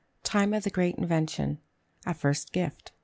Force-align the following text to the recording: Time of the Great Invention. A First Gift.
Time 0.23 0.51
of 0.55 0.63
the 0.63 0.71
Great 0.71 0.95
Invention. 0.95 1.59
A 2.07 2.15
First 2.15 2.51
Gift. 2.53 2.91